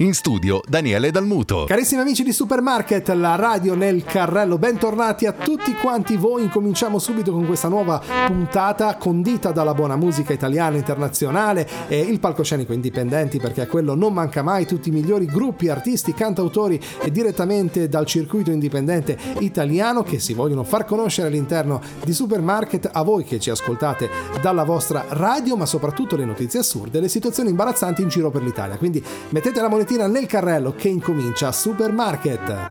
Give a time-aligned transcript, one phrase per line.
[0.00, 1.64] In studio Daniele Dalmuto.
[1.66, 6.42] Carissimi amici di Supermarket, la radio nel carrello, bentornati a tutti quanti voi.
[6.42, 12.74] Incominciamo subito con questa nuova puntata condita dalla buona musica italiana internazionale e il palcoscenico
[12.74, 17.88] indipendenti perché a quello non manca mai tutti i migliori gruppi, artisti, cantautori e direttamente
[17.88, 23.40] dal circuito indipendente italiano che si vogliono far conoscere all'interno di Supermarket a voi che
[23.40, 24.10] ci ascoltate
[24.42, 28.76] dalla vostra radio, ma soprattutto le notizie assurde, le situazioni imbarazzanti in giro per l'Italia.
[28.76, 32.68] Quindi mettete la monetina nel carrello che incomincia Supermarket.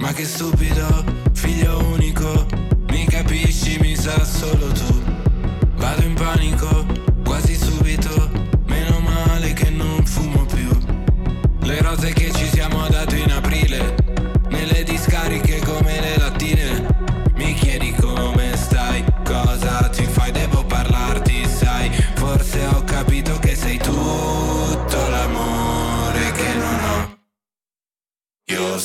[0.00, 2.46] Ma che stupido, figlio unico,
[2.88, 5.00] mi capisci, mi sa solo tu.
[5.76, 6.81] Vado in panico,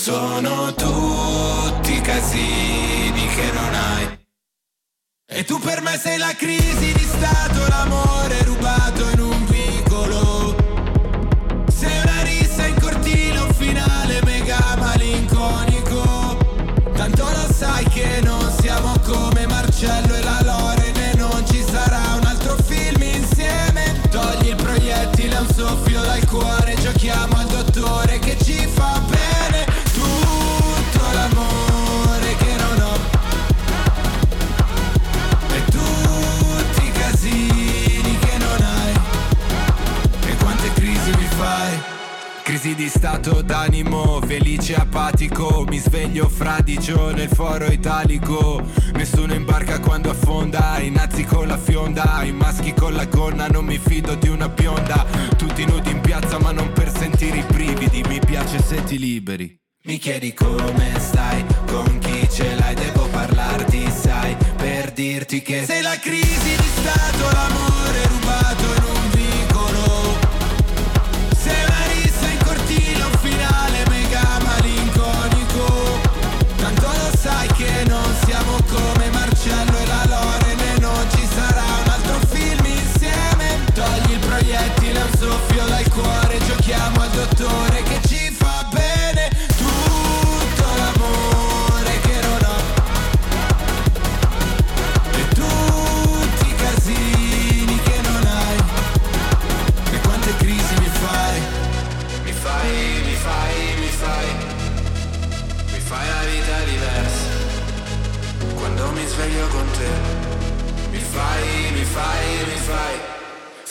[0.08, 4.17] sono tutti casini che non hai.
[5.27, 9.27] E tu per me sei la crisi di stato, l'amore rubato in un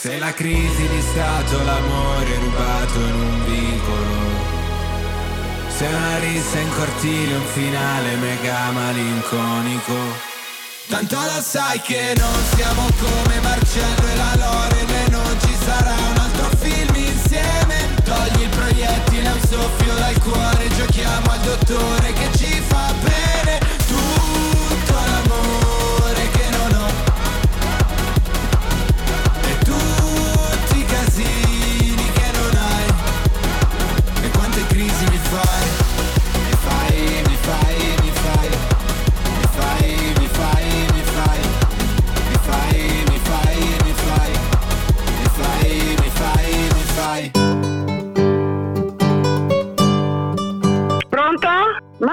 [0.07, 4.15] Sei la crisi di stato, l'amore rubato in un vicolo.
[5.67, 9.95] Sei una rissa in cortile, un finale mega malinconico.
[10.87, 15.91] Tanto lo sai che non siamo come Marcello e la Loren e non ci sarà
[15.91, 17.75] un altro film insieme.
[18.05, 23.26] Togli il proiettile, un soffio dal cuore, giochiamo al dottore che ci fa bene.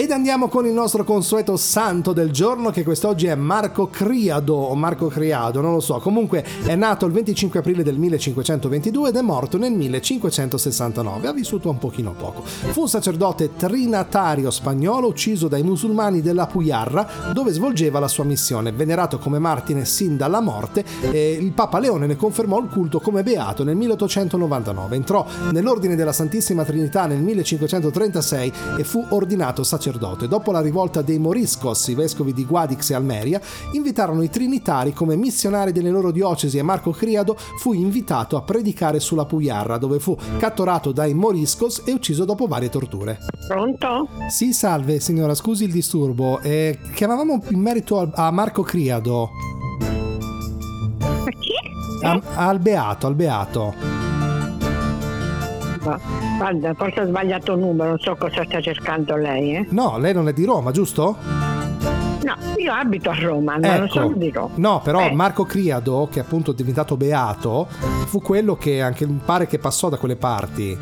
[0.00, 4.76] Ed andiamo con il nostro consueto santo del giorno che quest'oggi è Marco Criado o
[4.76, 5.98] Marco Criado, non lo so.
[5.98, 11.26] Comunque è nato il 25 aprile del 1522 ed è morto nel 1569.
[11.26, 12.44] Ha vissuto un pochino poco.
[12.44, 18.70] Fu un sacerdote trinatario spagnolo ucciso dai musulmani della Puyarra dove svolgeva la sua missione.
[18.70, 23.24] Venerato come martire sin dalla morte, eh, il Papa Leone ne confermò il culto come
[23.24, 24.94] beato nel 1899.
[24.94, 30.28] Entrò nell'ordine della Santissima Trinità nel 1536 e fu ordinato sacerdote sacerdote.
[30.28, 33.40] Dopo la rivolta dei Moriscos, i vescovi di Guadix e Almeria
[33.72, 39.00] invitarono i trinitari come missionari delle loro diocesi e Marco Criado fu invitato a predicare
[39.00, 43.18] sulla Puyarra, dove fu catturato dai Moriscos e ucciso dopo varie torture.
[43.46, 44.08] Pronto?
[44.28, 46.40] Sì, salve signora, scusi il disturbo.
[46.40, 49.30] Eh, chiamavamo in merito a, Marco Criado.
[51.40, 52.04] Chi?
[52.04, 53.97] A- al Beato, al Beato.
[55.88, 55.98] Ma,
[56.38, 59.66] Guarda, forse ho sbagliato numero, non so cosa sta cercando lei, eh?
[59.70, 61.16] No, lei non è di Roma, giusto?
[62.24, 64.48] No, io abito a Roma, ma non sono di Roma.
[64.48, 64.60] Ecco.
[64.60, 65.12] No, però Eh.
[65.12, 67.66] Marco Criado, che appunto è diventato beato,
[68.06, 70.76] fu quello che anche pare che passò da quelle parti.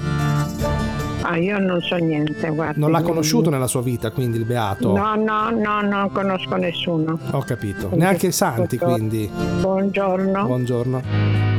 [1.22, 2.78] Ah, io non so niente, guarda.
[2.78, 4.94] Non l'ha conosciuto nella sua vita, quindi il beato.
[4.96, 7.18] No, no, no, non conosco nessuno.
[7.32, 7.90] Ho capito.
[7.94, 9.28] Neanche i santi, quindi.
[9.60, 10.44] Buongiorno.
[10.46, 11.55] Buongiorno.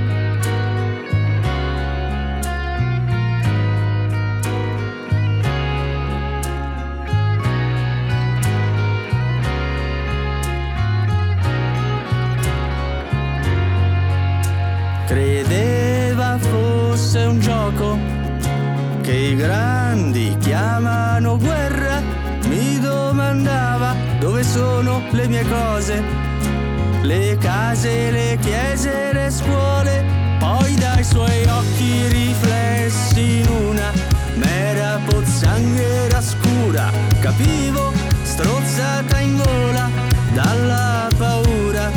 [17.07, 17.97] Fosse un gioco
[19.01, 22.01] che i grandi chiamano guerra.
[22.49, 26.03] Mi domandava dove sono le mie cose,
[27.03, 30.03] le case, le chiese, le scuole.
[30.37, 33.91] Poi dai suoi occhi riflessi in una
[34.35, 37.93] mera pozzanghera scura, capivo
[38.23, 39.89] strozzata in gola
[40.33, 41.89] dalla paura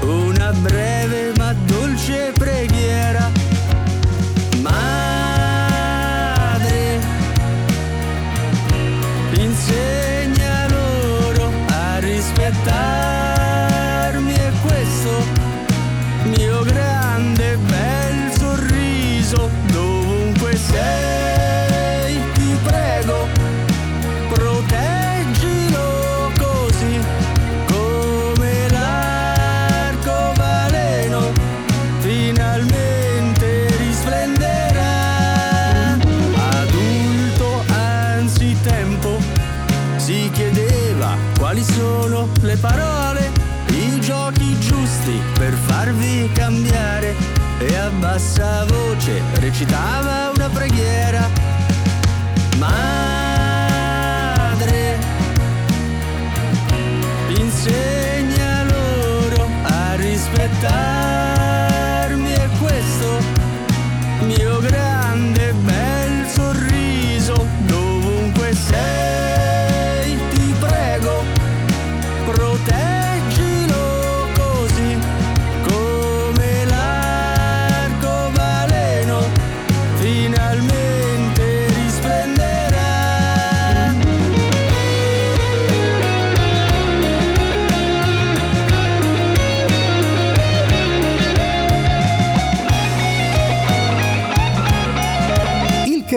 [0.00, 3.41] una breve ma dolce preghiera.
[47.66, 51.28] E a bassa voce recitava una preghiera.
[52.58, 53.78] Madre,
[57.36, 60.91] insegna loro a rispettarmi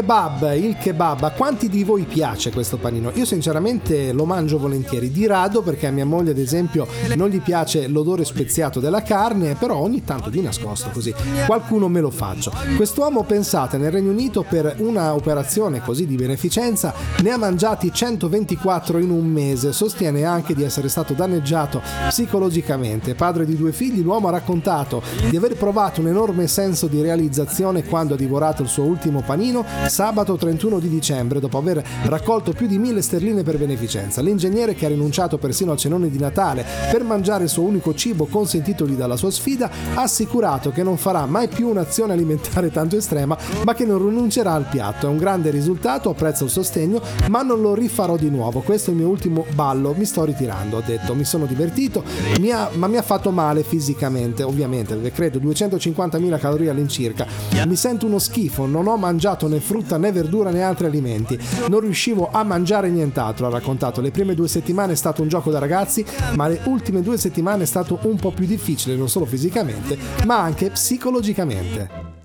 [0.06, 3.10] kebab, il kebab, a quanti di voi piace questo panino?
[3.16, 6.86] Io sinceramente lo mangio volentieri, di rado perché a mia moglie ad esempio
[7.16, 11.12] non gli piace l'odore speziato della carne, però ogni tanto di nascosto così
[11.48, 12.54] qualcuno me lo faccio.
[12.76, 16.94] Quest'uomo pensate nel Regno Unito per una operazione così di beneficenza
[17.24, 23.16] ne ha mangiati 124 in un mese, sostiene anche di essere stato danneggiato psicologicamente.
[23.16, 27.84] Padre di due figli, l'uomo ha raccontato di aver provato un enorme senso di realizzazione
[27.84, 32.68] quando ha divorato il suo ultimo panino sabato 31 di dicembre dopo aver raccolto più
[32.68, 34.22] di mille sterline per beneficenza.
[34.22, 38.26] L'ingegnere che ha rinunciato persino al cenone di Natale per mangiare il suo unico cibo
[38.26, 43.38] consentitogli dalla sua sfida ha assicurato che non farà mai più un'azione alimentare tanto estrema
[43.64, 45.08] ma che non rinuncerà al piatto.
[45.08, 48.60] È un grande risultato, apprezzo il sostegno ma non lo rifarò di nuovo.
[48.60, 51.16] Questo è il mio ultimo ballo, mi sto ritirando, ho detto.
[51.16, 52.04] Mi sono divertito,
[52.42, 57.26] mi ha- ma mi ha fatto male fisicamente, ovviamente, credo 250.000 calorie all'incirca.
[57.66, 61.40] Mi sento uno schifo, non ho mangiato né frutta né verdura né altri alimenti.
[61.70, 64.02] Non riuscivo a mangiare nient'altro, ha raccontato.
[64.02, 67.64] Le prime due settimane è stato un gioco da ragazzi, ma le ultime due settimane
[67.64, 72.25] è stato un po' più difficile, non solo fisicamente, ma anche psicologicamente.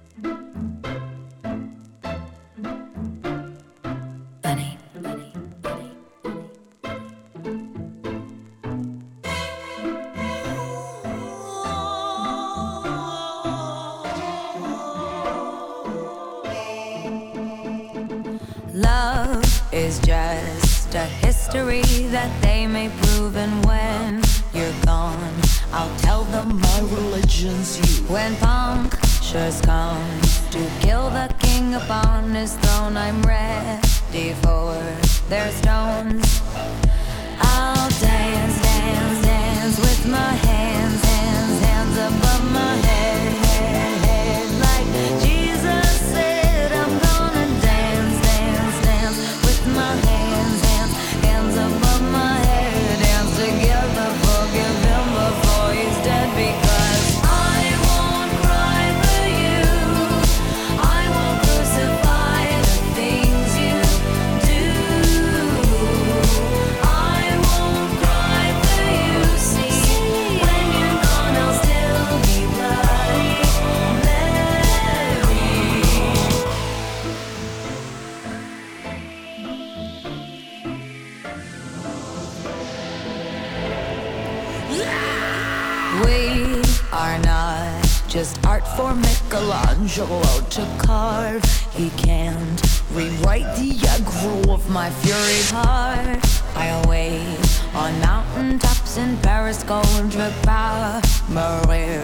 [91.73, 92.61] He can't
[92.93, 96.19] rewrite the aggro of my fury heart.
[96.57, 100.13] I wait on mountaintops in Paris, gold
[100.43, 102.03] power, Maria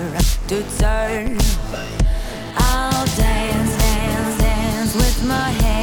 [0.49, 1.38] to turn.
[2.56, 5.75] I'll dance, dance, dance with my head.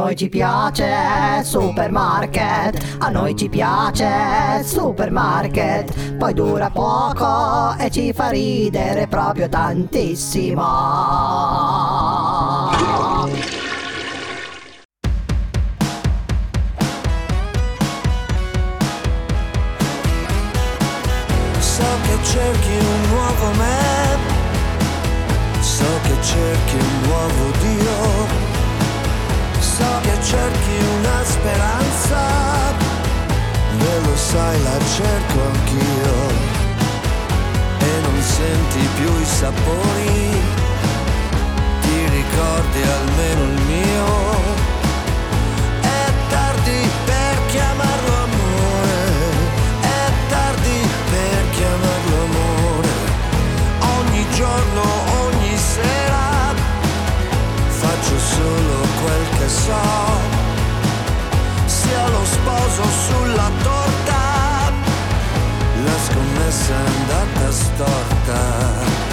[0.00, 8.30] noi ci piace supermarket, a noi ci piace supermarket, poi dura poco e ci fa
[8.30, 10.62] ridere proprio tantissimo.
[21.58, 24.18] So che cerchi un nuovo me,
[25.60, 27.89] so che cerchi un nuovo Dio
[30.22, 32.20] cerchi una speranza,
[33.78, 36.48] ve lo sai la cerco anch'io
[37.78, 40.42] e non senti più i sapori,
[41.80, 44.08] ti ricordi almeno il mio.
[45.80, 49.02] È tardi per chiamarlo amore,
[49.80, 52.88] è tardi per chiamarlo amore,
[53.96, 54.82] ogni giorno,
[55.24, 56.20] ogni sera
[57.68, 60.09] faccio solo quel che so
[61.90, 64.72] sia lo sposo sulla torta.
[65.84, 69.08] La scommessa è andata storta.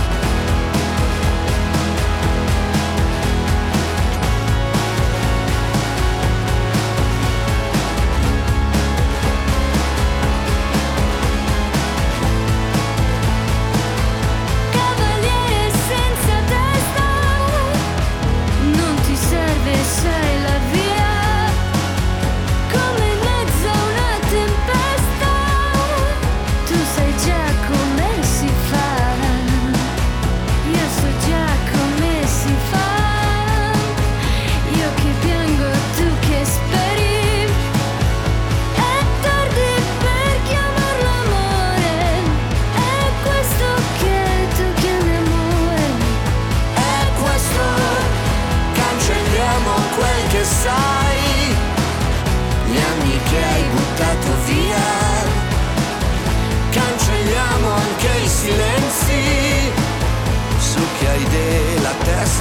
[19.87, 20.46] say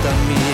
[0.06, 0.45] la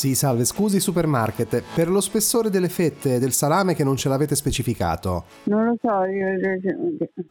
[0.00, 4.34] Sì, salve, scusi supermarket, per lo spessore delle fette del salame che non ce l'avete
[4.34, 5.24] specificato.
[5.42, 6.26] Non lo so, io...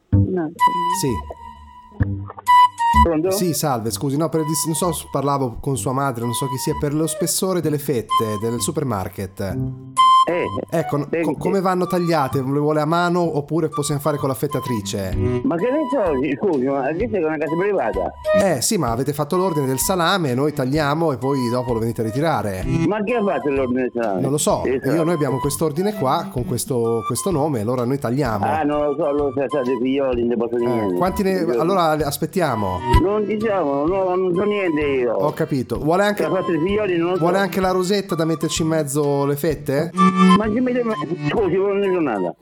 [0.09, 0.51] No,
[1.01, 1.09] Sì.
[3.03, 3.31] Pronto?
[3.31, 6.75] Sì, salve, scusi, no, per, non so, parlavo con sua madre, non so chi sia,
[6.79, 9.57] per lo spessore delle fette del supermarket.
[10.29, 12.37] Eh, Ecco, co- come vanno tagliate?
[12.41, 15.15] Le vuole a mano oppure possiamo fare con la fettatrice?
[15.43, 18.11] ma che ne so, scusi, ma questa è una casa privata.
[18.41, 22.01] Eh sì, ma avete fatto l'ordine del salame, noi tagliamo e poi dopo lo venite
[22.01, 22.63] a ritirare.
[22.87, 24.21] Ma chi ha fatto l'ordine del salame?
[24.21, 27.97] Non lo so, Il io, noi abbiamo quest'ordine qua con questo, questo nome, allora noi
[27.97, 28.45] tagliamo.
[28.45, 30.95] Ah, non lo so, lo so, state figlioli, non posso Eh, niente.
[30.95, 31.39] quanti ne...
[31.57, 32.79] Allora aspettiamo.
[33.01, 35.13] Non diciamo, no, non so niente io.
[35.13, 35.79] Ho capito.
[35.79, 36.27] Vuole anche,
[36.63, 37.19] figlioli lo so.
[37.19, 39.91] vuole anche la rosetta da metterci in mezzo le fette?
[40.19, 40.93] Ma che mi deve...
[41.29, 42.35] Scusi, buona giornata.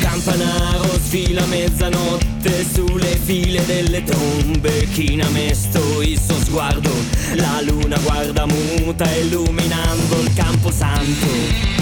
[0.00, 4.86] Campanaro sfila mezzanotte sulle file delle tombe.
[4.92, 6.90] China mesto il suo sguardo.
[7.34, 11.75] La luna guarda muta illuminando il camposanto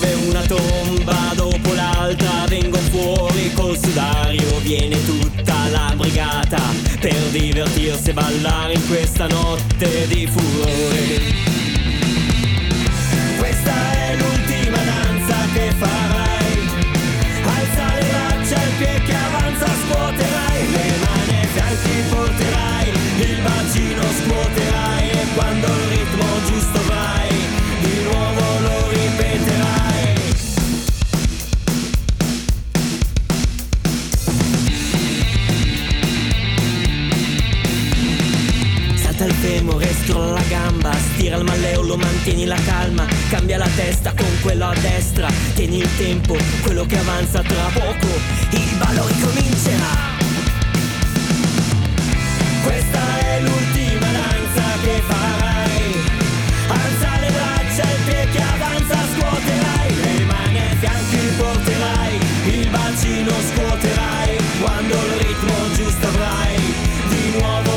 [0.00, 6.58] Si muove una tomba dopo l'altra Vengono fuori col sudario Viene tutta la brigata
[6.98, 11.59] Per divertirsi e ballare in questa notte di furore
[41.30, 45.88] stira il malleolo, mantieni la calma, cambia la testa con quello a destra, tieni il
[45.96, 48.06] tempo, quello che avanza tra poco,
[48.50, 50.18] il ballo ricomincerà.
[52.64, 55.94] Questa è l'ultima danza che farai,
[56.66, 63.32] alza le braccia, il piede che avanza scuoterai, le mani ai fianchi porterai, il bacino
[63.54, 66.74] scuoterai, quando il ritmo giusto avrai,
[67.08, 67.69] di nuovo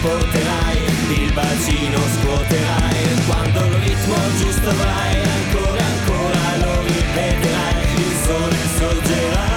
[0.00, 0.78] porterai,
[1.24, 9.48] il bacino scuoterai, quando il ritmo giusto avrai, ancora ancora lo ripeterai, il sole sorgerà,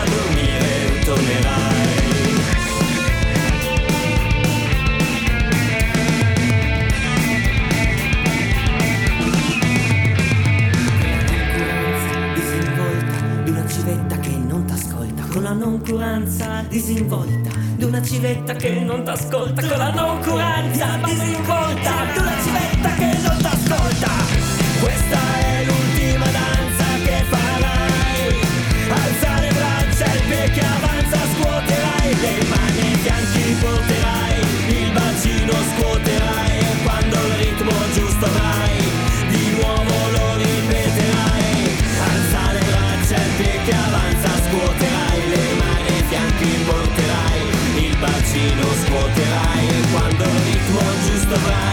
[0.00, 1.58] a dormire tornerai.
[12.34, 18.70] disinvolta di una civetta che non t'ascolta con la noncuranza disinvolta di una civetta che
[18.78, 24.10] non t'ascolta con la noncuranza disinvolta di una civetta che non t'ascolta.
[24.80, 28.34] Questa è l'ultima danza che farai.
[28.88, 30.89] Alza le braccia il piede
[48.48, 51.69] lo scuoterai quando il ritmo giusto avrai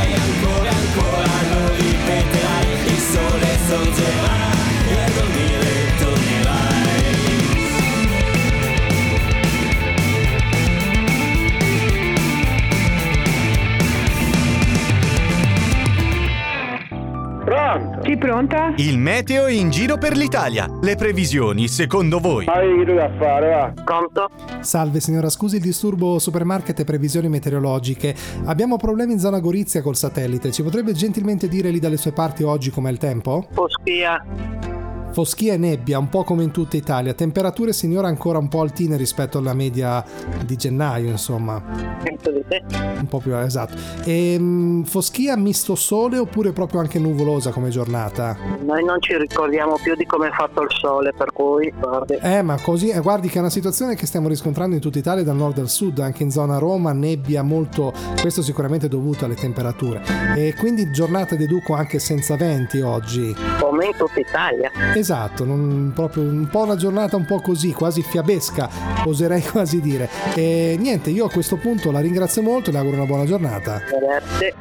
[18.28, 18.74] pronta?
[18.76, 20.68] Il meteo in giro per l'Italia.
[20.82, 22.44] Le previsioni, secondo voi?
[22.44, 23.74] Ma che fare, va?
[23.86, 24.30] Pronto?
[24.60, 28.14] Salve signora, scusi il disturbo supermarket e previsioni meteorologiche.
[28.44, 30.52] Abbiamo problemi in zona Gorizia col satellite.
[30.52, 33.48] Ci potrebbe gentilmente dire lì dalle sue parti oggi com'è il tempo?
[33.54, 34.77] Foschia.
[35.18, 37.12] Foschia e nebbia, un po' come in tutta Italia.
[37.16, 40.06] Temperature signora ancora un po' altine rispetto alla media
[40.46, 41.60] di gennaio, insomma.
[42.04, 42.64] Sento di te.
[43.00, 43.76] Un po' più esatto.
[44.04, 48.38] E, foschia misto sole oppure proprio anche nuvolosa come giornata?
[48.64, 52.20] Noi non ci ricordiamo più di come è fatto il sole, per cui guardi.
[52.22, 55.24] Eh, ma così, eh, guardi che è una situazione che stiamo riscontrando in tutta Italia,
[55.24, 60.00] dal nord al sud, anche in zona Roma, nebbia molto, questo sicuramente dovuto alle temperature.
[60.36, 63.36] E quindi giornata deduco anche senza venti oggi.
[63.60, 64.72] Come in tutta Italia.
[64.94, 65.06] Esatto,
[65.46, 68.70] non- proprio un po' una giornata un po' così, quasi fiabesca,
[69.06, 70.10] oserei quasi dire.
[70.36, 73.82] E niente, io a questo punto la ringrazio molto e le auguro una buona giornata.
[74.00, 74.54] Grazie.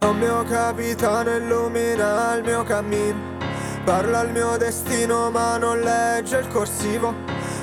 [0.00, 3.37] Il mio capitano illumina il mio cammino
[3.88, 7.14] Parla il mio destino ma non legge il corsivo.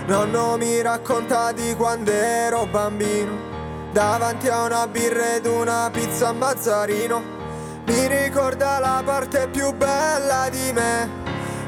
[0.07, 3.91] Nonno mi racconta di quando ero bambino.
[3.91, 7.21] Davanti a una birra ed una pizza a Mazzarino.
[7.85, 11.24] Mi ricorda la parte più bella di me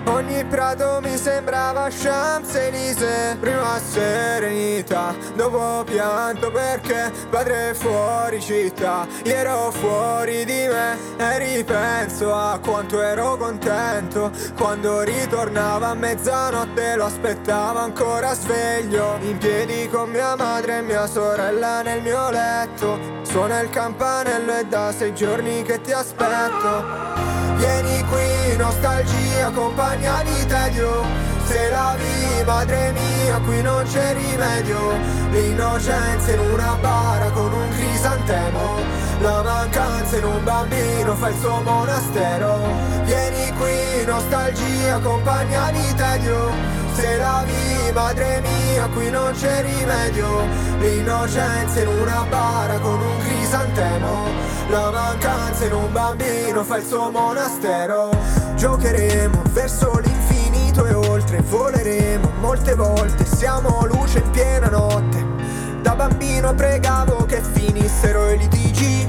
[0.08, 3.38] Ogni prato mi sembrava Champs-Élysées.
[3.39, 9.06] Prima serenità, dopo pianto perché padre fuori città.
[9.26, 14.32] Io ero fuori di me e ripenso a quanto ero contento.
[14.56, 19.17] Quando ritornava a mezzanotte lo aspettavo ancora sveglio.
[19.22, 22.98] In piedi con mia madre e mia sorella nel mio letto.
[23.24, 27.15] Suona il campanello e da sei giorni che ti aspetto.
[27.58, 31.06] Vieni qui, nostalgia, compagna di tedio.
[31.46, 34.78] Se la vi, madre mia, qui non c'è rimedio.
[35.32, 38.76] L'innocenza in una bara con un crisantemo.
[39.22, 42.60] La mancanza in un bambino fa il suo monastero.
[43.06, 46.52] Vieni qui, nostalgia, compagna di tedio.
[46.93, 50.48] Se la vi, madre mia, qui non c'è rimedio.
[50.80, 54.26] L'innocenza in una bara con un crisantemo.
[54.70, 62.32] La mancanza in un bambino fa il suo monastero Giocheremo verso l'infinito e oltre Voleremo
[62.39, 65.24] molte volte, siamo luce in piena notte.
[65.84, 69.08] Da bambino pregavo che finissero i litigi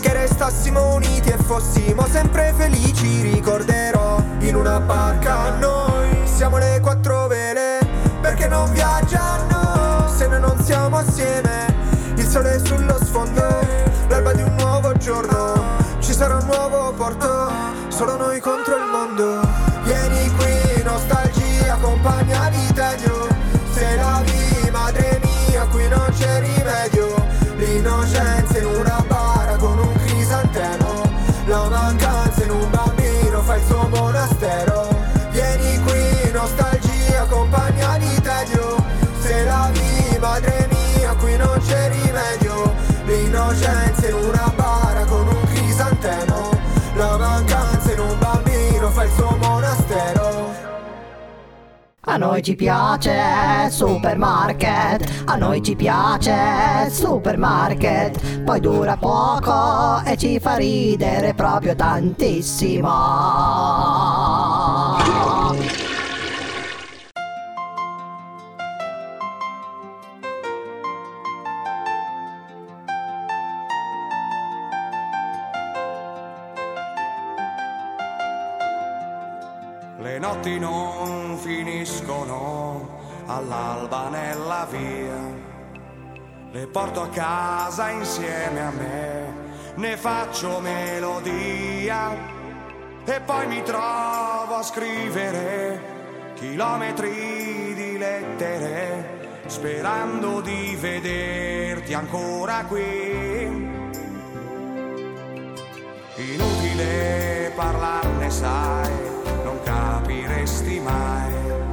[0.00, 6.08] Che restassimo uniti e fossimo sempre felici Ricorderò in una barca noi.
[6.24, 7.78] Siamo le quattro vele
[8.20, 11.74] perché non viaggiano Se noi non siamo assieme
[12.16, 13.46] Il sole sullo sfondo
[14.08, 15.54] L'alba di un nuovo giorno
[16.00, 19.46] Ci sarà un nuovo porto Solo noi contro il mondo.
[19.82, 23.28] Vieni qui, nostalgia, compagna di tedio.
[23.72, 26.99] Se la vi, madre mia, qui non c'è rimedio
[52.20, 60.56] noi ci piace supermarket, a noi ci piace supermarket, poi dura poco e ci fa
[60.56, 62.88] ridere proprio tantissimo.
[80.02, 81.09] Le notti non
[83.36, 85.48] all'alba nella via.
[86.52, 89.34] Le porto a casa insieme a me,
[89.76, 92.38] ne faccio melodia
[93.04, 95.80] e poi mi trovo a scrivere
[96.34, 103.78] chilometri di lettere sperando di vederti ancora qui.
[106.16, 108.92] Inutile parlarne, sai,
[109.42, 111.69] non capiresti mai.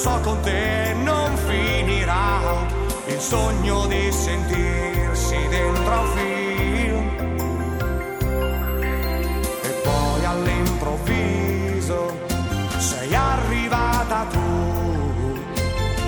[0.00, 2.40] So con te non finirà.
[3.06, 7.08] Il sogno di sentirsi dentro un film.
[9.62, 12.18] E poi all'improvviso
[12.78, 14.48] sei arrivata tu,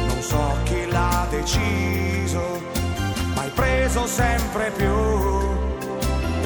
[0.08, 2.62] non so chi l'ha deciso,
[3.34, 4.96] ma hai preso sempre più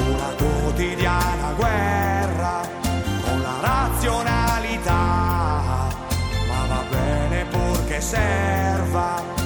[0.09, 2.67] una quotidiana guerra
[3.23, 5.16] con la razionalità,
[8.01, 9.36] serva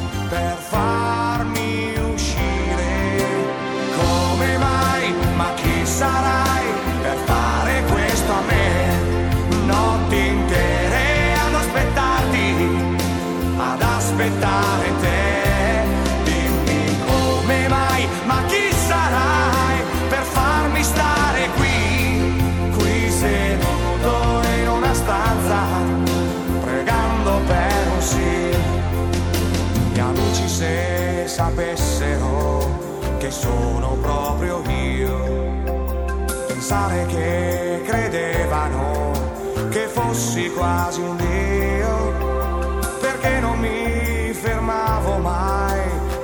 [40.12, 45.80] fossi quasi un dio, perché non mi fermavo mai,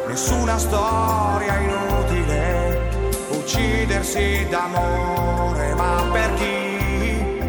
[0.09, 7.39] nessuna storia inutile, uccidersi d'amore, ma per chi?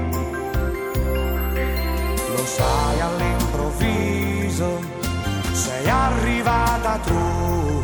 [2.37, 4.79] Lo sai all'improvviso,
[5.51, 7.83] sei arrivata tu,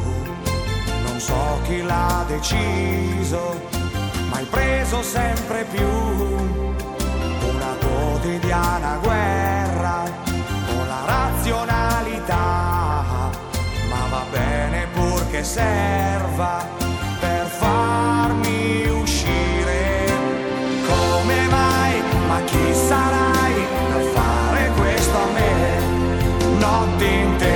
[1.06, 3.60] non so chi l'ha deciso,
[4.30, 6.62] ma hai preso sempre più
[8.24, 10.02] quotidiana guerra
[10.66, 12.32] con la razionalità,
[13.90, 16.66] ma va bene purché serva
[17.20, 20.06] per farmi uscire.
[20.86, 22.02] Come mai?
[22.26, 26.56] Ma chi sarai per fare questo a me?
[26.58, 27.53] Notti intere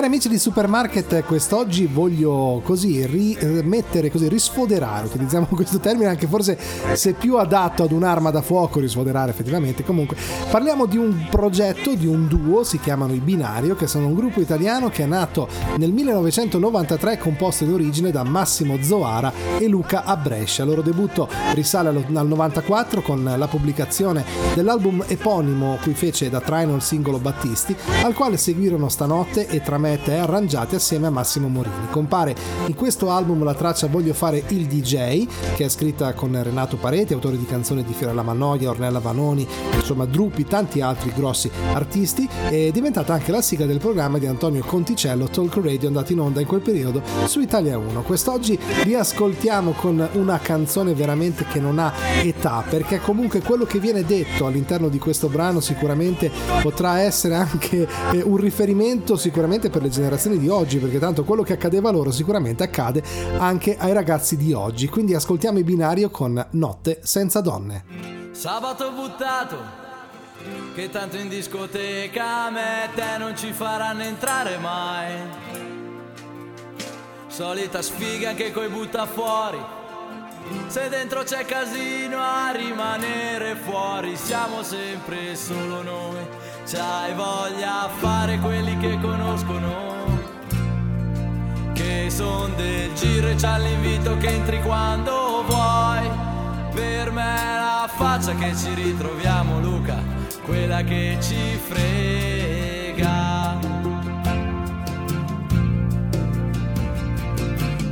[0.00, 6.58] Cari amici di Supermarket, quest'oggi voglio così rimettere, così risfoderare, utilizziamo questo termine anche forse
[6.94, 9.84] se più adatto ad un'arma da fuoco, risfoderare effettivamente.
[9.84, 10.16] Comunque,
[10.50, 14.40] parliamo di un progetto, di un duo, si chiamano i Binario, che sono un gruppo
[14.40, 20.16] italiano che è nato nel 1993 composto in origine da Massimo Zoara e Luca a
[20.16, 20.62] Brescia.
[20.62, 26.74] Il loro debutto risale al 94 con la pubblicazione dell'album eponimo cui fece da traino
[26.74, 29.60] il singolo Battisti, al quale seguirono Stanotte e
[29.90, 31.88] Tramette e arrangiati assieme a Massimo Morini.
[31.90, 35.26] Compare in questo album la traccia Voglio fare il DJ,
[35.56, 40.04] che è scritta con Renato Pareti, autore di canzoni di Fiorella Mannoia, Ornella Vanoni, insomma
[40.04, 45.26] Drupi, tanti altri grossi artisti, è diventata anche la sigla del programma di Antonio Conticello,
[45.26, 48.02] Talk Radio, andato in onda in quel periodo su Italia 1.
[48.02, 53.80] Quest'oggi vi ascoltiamo con una canzone veramente che non ha età, perché comunque quello che
[53.80, 56.30] viene detto all'interno di questo brano sicuramente
[56.62, 61.42] potrà essere anche eh, un riferimento sicuramente per le generazioni di oggi, perché tanto quello
[61.42, 63.02] che accadeva loro sicuramente accade
[63.38, 64.88] anche ai ragazzi di oggi.
[64.88, 67.84] Quindi ascoltiamo i binario con Notte senza donne.
[68.32, 69.56] Sabato buttato,
[70.74, 75.12] che tanto in discoteca a me te non ci faranno entrare mai.
[77.26, 79.78] Solita sfiga che coi butta fuori.
[80.66, 86.19] Se dentro c'è casino a rimanere fuori, siamo sempre solo noi.
[86.72, 89.88] C'hai voglia a fare quelli che conoscono.
[91.72, 96.08] Che son del giro e c'ha l'invito che entri quando vuoi.
[96.72, 99.96] Per me è la faccia che ci ritroviamo, Luca,
[100.44, 103.58] quella che ci frega.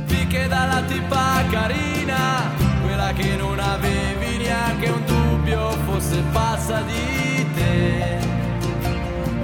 [0.05, 2.49] Picche dalla tipa carina,
[2.81, 8.38] quella che non avevi neanche un dubbio fosse pazza di te.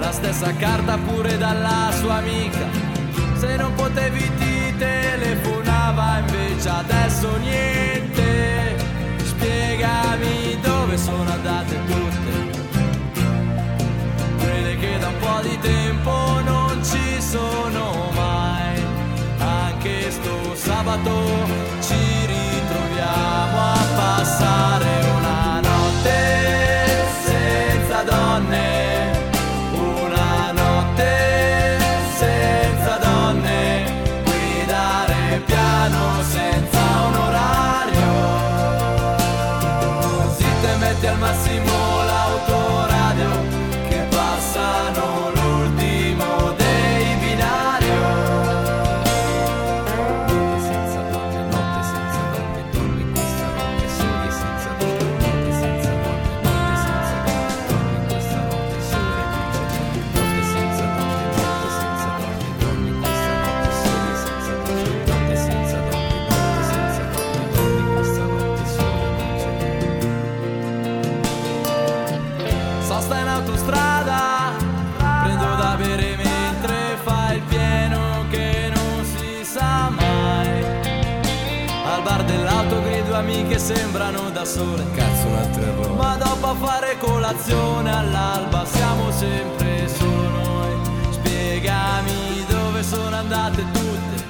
[0.06, 2.64] La stessa carta pure dalla sua amica,
[3.34, 8.76] se non potevi ti telefonava, invece adesso niente.
[9.16, 12.60] Spiegami dove sono andate tutte.
[14.38, 18.80] Quelle che da un po' di tempo non ci sono mai.
[19.38, 21.65] Anche sto sabato
[83.66, 84.84] sembrano da sole.
[84.94, 85.94] Cazzo, un altro errore.
[85.94, 90.72] Ma dopo a fare colazione all'alba siamo sempre solo noi.
[91.10, 94.24] Spiegami dove sono andate tutte.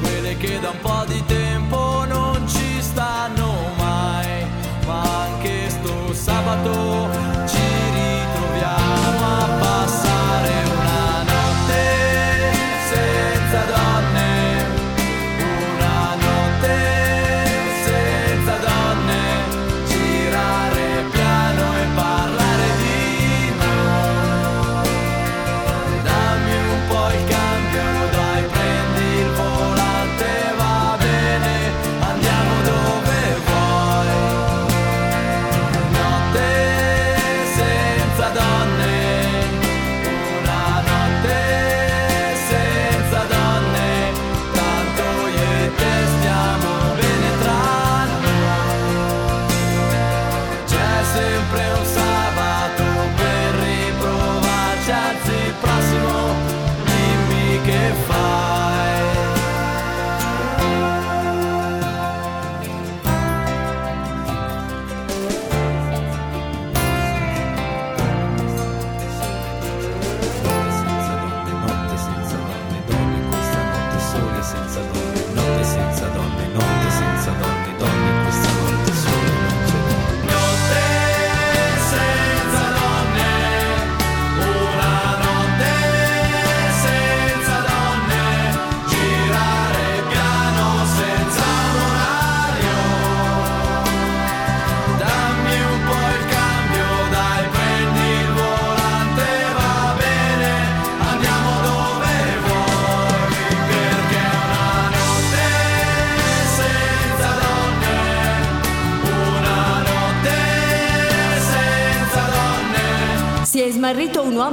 [0.00, 4.44] Quelle che da un po' di tempo non ci stanno mai.
[4.84, 7.15] Ma anche sto sabato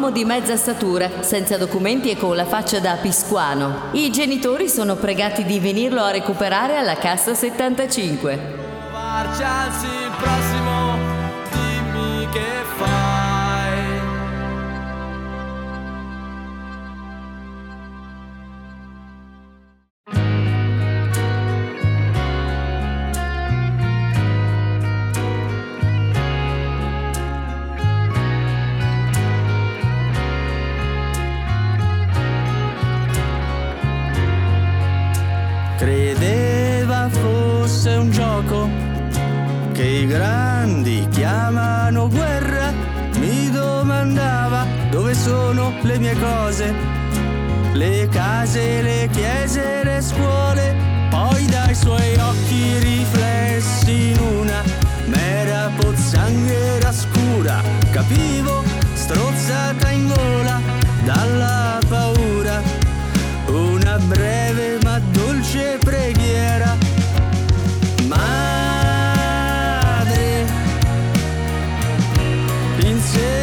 [0.04, 3.92] uomo di mezza statura, senza documenti e con la faccia da piscuano.
[3.94, 8.36] I genitori sono pregati di venirlo a recuperare alla cassa 75.
[8.36, 10.73] Provarci alzi il prossimo,
[35.84, 38.70] Credeva fosse un gioco
[39.74, 42.72] che i grandi chiamano guerra.
[43.18, 46.74] Mi domandava dove sono le mie cose,
[47.74, 50.74] le case, le chiese, le scuole.
[51.10, 54.64] Poi dai suoi occhi riflessi in una
[55.08, 57.62] mera pozzanghera scura,
[57.92, 58.64] capivo
[58.94, 60.62] strozzata in gola
[61.04, 62.84] dalla paura
[63.48, 64.80] una breve
[65.54, 66.76] dolce preghiera.
[68.08, 69.46] Madre,
[72.80, 73.43] insegna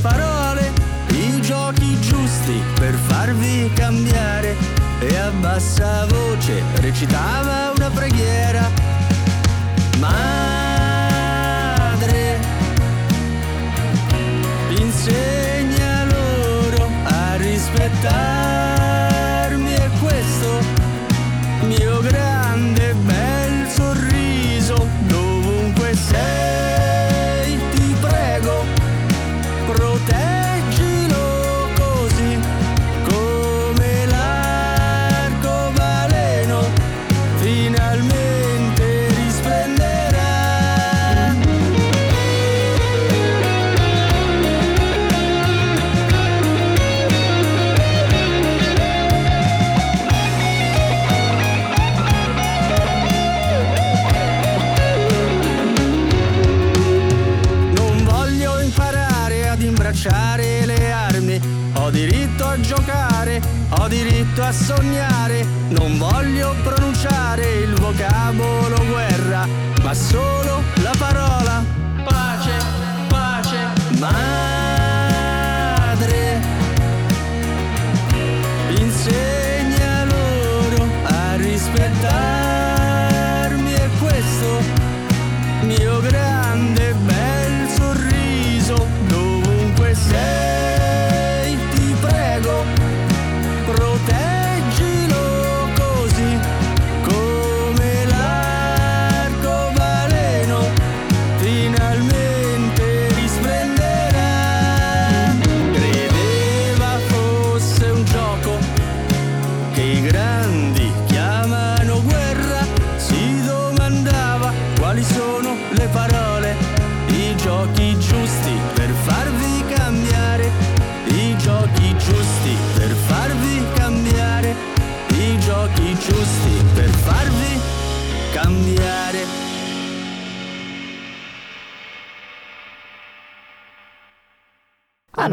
[0.00, 0.72] parole,
[1.10, 4.56] i giochi giusti per farvi cambiare
[5.00, 8.70] e a bassa voce recitava una preghiera.
[9.98, 10.37] Madre,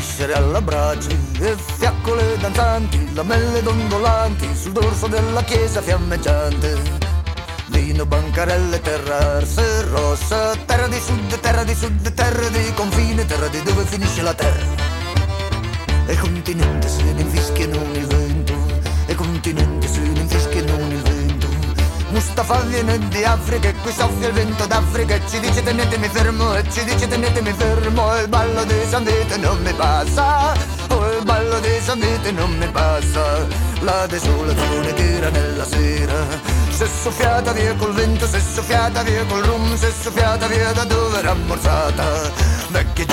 [0.00, 7.08] Viscere alla brace E fiaccole danzanti, lamelle dondolanti Sul dorso della chiesa fiammeggiante
[7.66, 13.48] Vino, bancarelle, terra arse rossa Terra di sud, terra di sud, terra di confine Terra
[13.48, 14.88] di dove finisce la terra.
[16.06, 18.54] E continente se ne infischiano il vento
[19.06, 20.49] E continente se ne vento
[22.10, 25.14] Mustafa viene di Africa e qui soffia il vento d'Africa.
[25.14, 28.14] E ci dice tenetemi fermo e ci dice tenetemi fermo.
[28.16, 30.52] E il ballo di San Vito non mi passa.
[30.88, 33.46] Oh il ballo di San Vito non mi passa.
[33.80, 36.26] La desolazione tira nella sera.
[36.70, 41.18] Se soffiata via col vento, se soffiata via col rum, se soffiata via da dove
[41.18, 42.59] era ammorzata.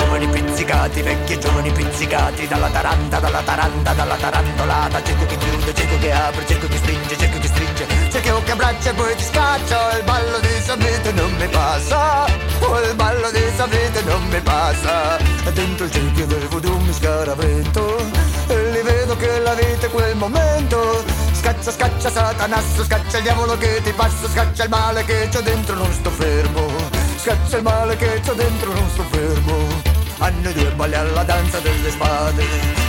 [0.08, 5.02] Giovani pizzicati, vecchi giovani pizzicati, dalla taranta, dalla taranta, dalla tarantolata.
[5.02, 8.90] Cerco che chiude, cerco che apre, cerco che stringe, cerco che stringe, cerco che abbraccia
[8.90, 9.98] e poi ti scaccia.
[9.98, 12.24] Il ballo di sapete non mi passa,
[12.60, 15.18] oh, il ballo di sapete non mi passa.
[15.18, 17.96] E dentro il cerchio del voodoo mi scaravento,
[18.46, 21.04] e li vedo che la vita è quel momento.
[21.32, 25.74] Scaccia, scaccia Satanasso, scaccia il diavolo che ti passa, scaccia il male che c'ho dentro,
[25.74, 26.66] non sto fermo.
[27.18, 29.87] Scaccia il male che c'ho dentro, non sto fermo.
[30.18, 32.42] Noi due balli alla danza delle spade,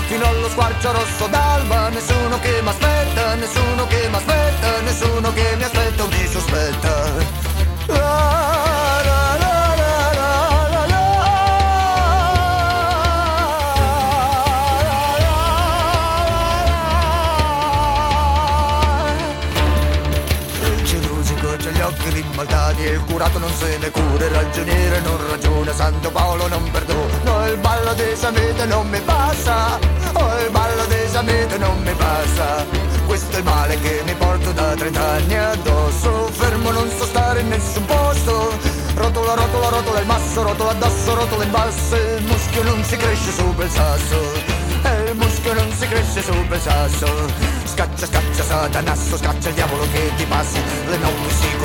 [0.08, 5.56] fino allo squarcio rosso d'alba, nessuno che mi aspetta, nessuno che mi aspetta, nessuno che
[5.56, 7.14] mi aspetta o mi sospetta.
[7.86, 8.59] La,
[22.42, 27.48] e il curato non se ne cura, il ragioniere non ragiona, Santo Paolo non perdona,
[27.50, 29.78] il ballo di Samete non mi passa,
[30.14, 32.66] oh il ballo di Samete non mi passa,
[33.08, 37.42] questo è il male che mi porto da 30 anni addosso, fermo non so stare
[37.42, 38.58] in nessun posto,
[38.96, 43.32] rotola, rotola, rotola il masso, rotola addosso, rotola in basso, il muschio non si cresce
[43.34, 44.60] sopra il sasso.
[44.82, 47.08] E il muschio non si cresce sul sasso.
[47.66, 51.58] Scaccia, scaccia, satanasso, scaccia il diavolo che ti passi Le notti si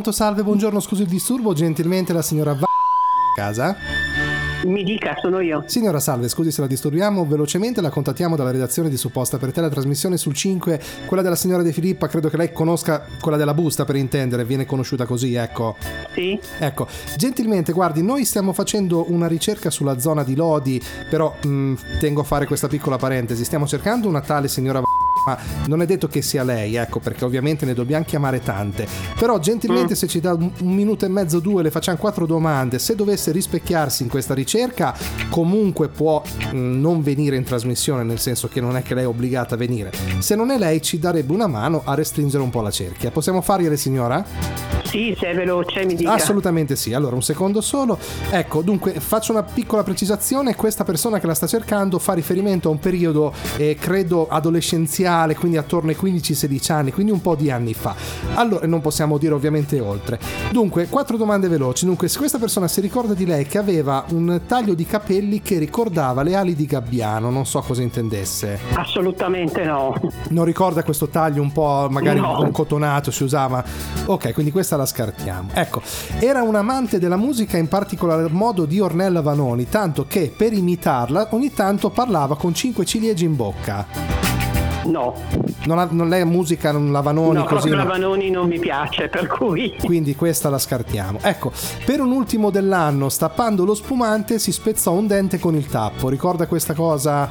[0.00, 2.64] Pronto, salve, buongiorno, scusi il disturbo, gentilmente la signora Va...
[3.36, 3.76] casa?
[4.64, 5.62] Mi dica, sono io.
[5.66, 9.60] Signora Salve, scusi se la disturbiamo, velocemente la contattiamo dalla redazione di Supposta per te
[9.60, 13.52] la trasmissione sul 5, quella della signora De Filippa, credo che lei conosca quella della
[13.52, 15.76] busta per intendere, viene conosciuta così, ecco.
[16.14, 16.40] Sì.
[16.58, 16.88] Ecco,
[17.18, 22.24] gentilmente, guardi, noi stiamo facendo una ricerca sulla zona di Lodi, però mh, tengo a
[22.24, 24.80] fare questa piccola parentesi, stiamo cercando una tale signora
[25.26, 28.86] ma non è detto che sia lei, ecco, perché ovviamente ne dobbiamo chiamare tante.
[29.18, 32.78] Però gentilmente se ci dà un, un minuto e mezzo, due, le facciamo quattro domande.
[32.78, 34.96] Se dovesse rispecchiarsi in questa ricerca,
[35.28, 39.08] comunque può mh, non venire in trasmissione, nel senso che non è che lei è
[39.08, 39.92] obbligata a venire.
[40.18, 43.10] Se non è lei, ci darebbe una mano a restringere un po' la cerchia.
[43.10, 44.79] Possiamo fargliele, signora?
[44.90, 46.12] Sì, se è veloce, mi dica.
[46.12, 46.92] Assolutamente sì.
[46.92, 47.96] Allora, un secondo solo.
[48.30, 50.56] Ecco, dunque, faccio una piccola precisazione.
[50.56, 55.56] Questa persona che la sta cercando fa riferimento a un periodo, eh, credo, adolescenziale, quindi
[55.58, 57.94] attorno ai 15-16 anni, quindi un po' di anni fa.
[58.34, 60.18] Allora, non possiamo dire ovviamente oltre.
[60.50, 61.84] Dunque, quattro domande veloci.
[61.84, 65.58] Dunque, se questa persona si ricorda di lei che aveva un taglio di capelli che
[65.58, 68.58] ricordava le ali di gabbiano, non so cosa intendesse.
[68.74, 69.94] Assolutamente no.
[70.30, 72.40] Non ricorda questo taglio un po' magari No.
[72.40, 73.62] un cotonato si usava?
[74.06, 75.50] Ok, quindi questa la scartiamo.
[75.52, 75.82] Ecco,
[76.18, 81.28] era un amante della musica in particolar modo di Ornella Vanoni, tanto che per imitarla
[81.30, 84.49] ogni tanto parlava con cinque ciliegie in bocca.
[84.84, 85.14] No.
[85.64, 87.68] Non, ha, non lei musica, non la Vanoni no, così.
[87.68, 87.84] no?
[87.84, 89.76] Vanoni non mi piace, per cui...
[89.84, 91.18] Quindi questa la scartiamo.
[91.22, 91.52] Ecco,
[91.84, 96.08] per un ultimo dell'anno, stappando lo spumante, si spezzò un dente con il tappo.
[96.08, 97.28] Ricorda questa cosa?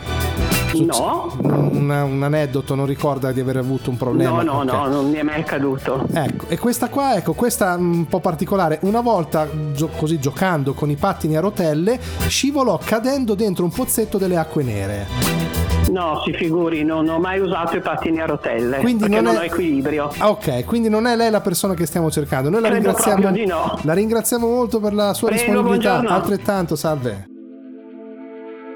[0.73, 1.35] No.
[1.41, 4.43] Un, un aneddoto, non ricorda di aver avuto un problema?
[4.43, 4.71] No, no, Ok.
[4.71, 6.05] no, non mi è mai accaduto.
[6.13, 8.77] Ecco, e questa qua, ecco, questa un po' particolare.
[8.83, 14.19] Una volta, gio- così giocando con i pattini a rotelle, scivolò cadendo dentro un pozzetto
[14.19, 15.58] delle acque nere.
[15.91, 18.77] No, si figuri, non ho mai usato i pattini a rotelle.
[18.79, 20.11] Quindi non non, è- ho equilibrio.
[20.17, 22.49] Ah, ok, quindi non è lei la persona che stiamo cercando.
[22.49, 23.31] Noi la Credo ringraziamo.
[23.31, 23.77] di no.
[23.83, 25.89] La ringraziamo molto per la sua Prego, disponibilità.
[25.93, 26.15] buongiorno.
[26.15, 27.27] Altrettanto, salve.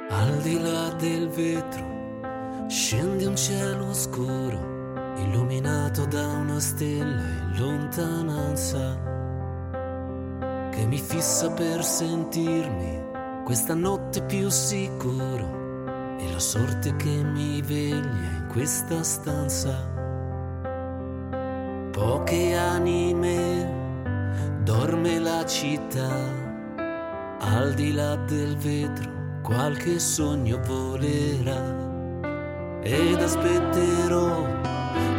[0.09, 1.91] Al di là del vetro
[2.67, 8.99] scende un cielo scuro, illuminato da una stella in lontananza,
[10.71, 13.01] che mi fissa per sentirmi
[13.43, 15.62] questa notte più sicuro,
[16.23, 19.91] e la sorte che mi veglia in questa stanza.
[21.91, 23.81] Poche anime
[24.63, 26.09] dorme la città,
[27.39, 29.11] al di là del vetro
[29.43, 31.91] qualche sogno volerà
[32.81, 34.41] ed aspetterò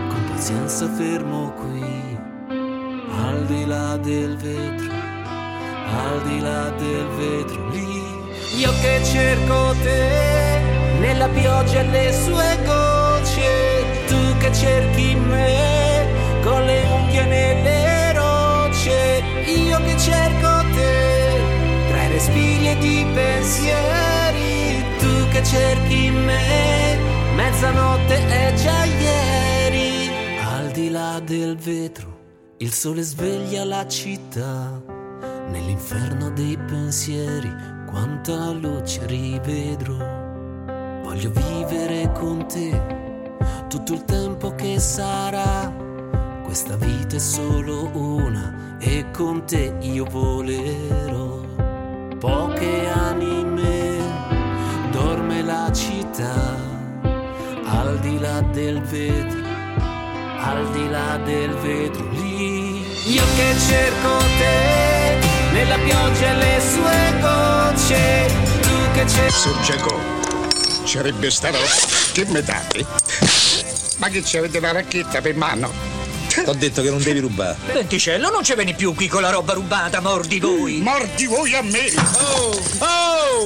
[0.08, 8.02] con pazienza fermo qui, al di là del vetro, al di là del vetro lì.
[8.58, 10.53] Io che cerco te
[11.14, 16.06] nella pioggia e le sue gocce, tu che cerchi me
[16.42, 21.40] con le unghie nelle rocce, io che cerco te
[21.88, 26.98] tra i respiri ed i pensieri, tu che cerchi me,
[27.36, 30.10] mezzanotte è già ieri,
[30.42, 32.18] al di là del vetro,
[32.58, 34.82] il sole sveglia la città,
[35.48, 37.52] nell'inferno dei pensieri,
[37.86, 40.13] quanta luce rivedrò,
[41.04, 42.80] voglio vivere con te
[43.68, 45.70] tutto il tempo che sarà,
[46.42, 51.42] questa vita è solo una e con te io volerò.
[52.18, 53.98] Poche anime
[54.92, 56.56] dorme la città
[57.66, 59.42] al di là del vetro
[60.38, 62.80] al di là del vetro lì.
[63.12, 68.26] Io che cerco te nella pioggia e le sue gocce
[68.62, 70.23] tu che cerchi Sorgeco,
[70.84, 71.64] sarebbe sta roba.
[72.12, 72.86] Che me date?
[73.98, 75.72] Ma che c'avete la racchetta per mano?
[76.42, 77.56] T'ho detto che non devi rubare.
[77.72, 80.80] Venticello, non ci vieni più qui con la roba rubata, mordi voi!
[80.80, 81.92] Mordi voi a me!
[82.18, 82.60] Oh!
[82.78, 83.44] Oh!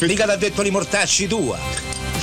[0.00, 1.58] Mica t'ha detto li mortacci tua.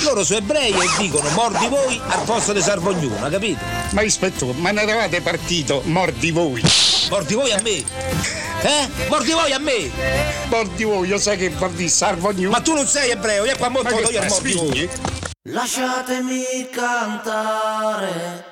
[0.00, 3.60] Loro sono ebrei e dicono mordi voi al posto di salvo ognuno, capito?
[3.90, 6.62] Ma ispettore, ma ne eravate partito, mordi voi!
[7.10, 8.51] Mordi voi a me!
[8.62, 8.88] Eh?
[9.08, 9.90] Mordi voi a me!
[10.48, 12.50] Mordi voi, io sai che dire salvo ognuno!
[12.50, 14.90] Ma tu non sei ebreo, io qua che io stai, mordi voi!
[15.46, 18.44] Lasciatemi cantare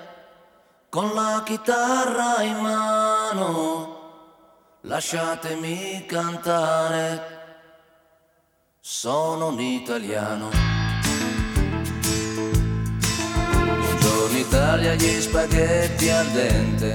[0.89, 3.99] con la chitarra in mano.
[4.83, 7.39] Lasciatemi cantare.
[8.81, 10.49] Sono un italiano.
[13.53, 16.95] Buongiorno Italia, gli spaghetti al dente.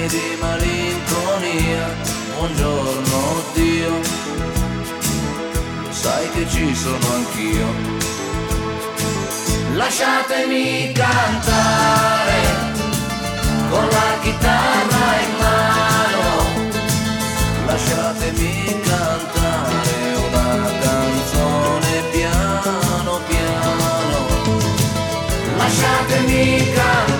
[0.00, 1.88] pieni di malinconia.
[2.36, 4.00] Buongiorno Dio,
[5.90, 7.98] sai che ci sono anch'io.
[9.74, 12.40] Lasciatemi cantare
[13.68, 16.24] con la chitarra in mano,
[17.66, 24.28] lasciatemi cantare una canzone piano piano,
[25.56, 27.19] lasciatemi cantare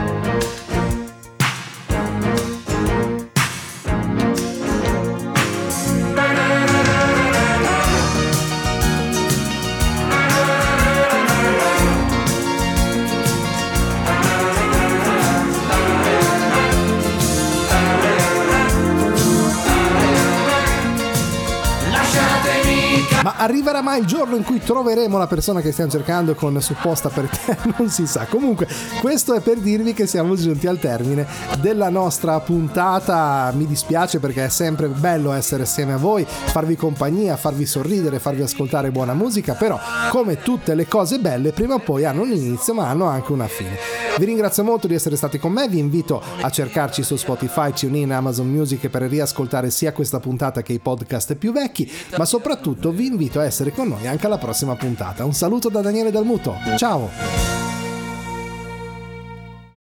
[23.41, 27.27] Arriverà mai il giorno in cui troveremo la persona che stiamo cercando con supposta per
[27.27, 27.57] te?
[27.81, 28.25] Non si sa.
[28.25, 28.67] Comunque,
[28.99, 31.25] questo è per dirvi che siamo giunti al termine
[31.59, 33.51] della nostra puntata.
[33.55, 38.43] Mi dispiace perché è sempre bello essere assieme a voi, farvi compagnia, farvi sorridere, farvi
[38.43, 39.79] ascoltare buona musica, però
[40.09, 43.47] come tutte le cose belle, prima o poi hanno un inizio, ma hanno anche una
[43.47, 43.77] fine.
[44.17, 48.11] Vi ringrazio molto di essere stati con me, vi invito a cercarci su Spotify, TuneIn,
[48.11, 53.05] Amazon Music per riascoltare sia questa puntata che i podcast più vecchi, ma soprattutto vi
[53.05, 55.25] invito a essere con noi anche alla prossima puntata.
[55.25, 56.55] Un saluto da Daniele Dalmuto.
[56.77, 57.70] Ciao!